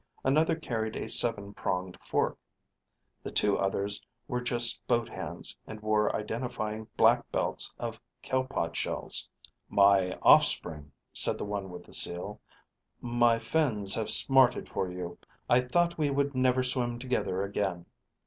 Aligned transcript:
Another 0.23 0.55
carried 0.55 0.95
a 0.95 1.07
seven 1.07 1.53
pronged 1.53 1.95
fork. 2.03 2.35
The 3.21 3.29
two 3.29 3.59
others 3.59 4.01
were 4.27 4.41
just 4.41 4.87
boat 4.87 5.07
hands 5.07 5.55
and 5.67 5.79
wore 5.79 6.15
identifying 6.15 6.87
black 6.97 7.31
belts 7.31 7.71
of 7.77 8.01
Kelpod 8.23 8.73
shells. 8.75 9.29
"My 9.69 10.13
offspring," 10.23 10.91
said 11.13 11.37
the 11.37 11.45
one 11.45 11.69
with 11.69 11.83
the 11.85 11.93
seal. 11.93 12.41
"My 12.99 13.37
fins 13.37 13.93
have 13.93 14.09
smarted 14.09 14.67
for 14.67 14.89
you. 14.89 15.19
I 15.47 15.61
thought 15.61 15.99
we 15.99 16.09
would 16.09 16.33
never 16.33 16.63
swim 16.63 16.97
together 16.97 17.43
again." 17.43 17.85